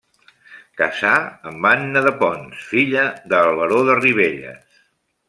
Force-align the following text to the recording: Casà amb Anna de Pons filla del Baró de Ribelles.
Casà 0.81 1.11
amb 1.51 1.67
Anna 1.73 2.03
de 2.07 2.13
Pons 2.23 2.65
filla 2.71 3.05
del 3.35 3.53
Baró 3.61 3.83
de 3.91 3.99
Ribelles. 4.05 4.81